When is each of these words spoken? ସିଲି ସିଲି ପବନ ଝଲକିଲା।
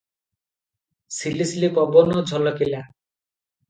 ସିଲି 1.19 1.49
ସିଲି 1.53 1.71
ପବନ 1.79 2.27
ଝଲକିଲା। 2.35 2.85